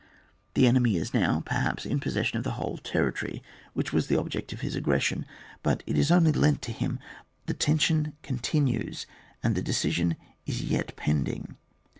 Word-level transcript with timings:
The 0.55 0.65
enemy 0.65 0.95
is 0.97 1.13
now, 1.13 1.43
perhaps, 1.45 1.85
in 1.85 1.99
possession 1.99 2.39
of 2.39 2.43
the 2.43 2.53
whole 2.53 2.79
territory 2.79 3.43
which 3.73 3.93
was 3.93 4.07
the 4.07 4.17
object 4.17 4.51
of 4.51 4.61
his 4.61 4.75
aggression, 4.75 5.27
but 5.61 5.83
it 5.85 5.95
is 5.95 6.09
only 6.09 6.31
lent 6.31 6.63
to 6.63 6.71
him; 6.71 6.97
the 7.45 7.53
tension 7.53 8.13
continues, 8.23 9.05
and 9.43 9.53
the 9.53 9.61
decision 9.61 10.15
is 10.47 10.63
yet 10.63 10.95
pending. 10.95 11.55